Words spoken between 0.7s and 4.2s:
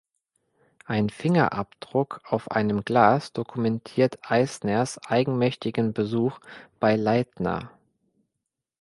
Ein Fingerabdruck auf einem Glas dokumentiert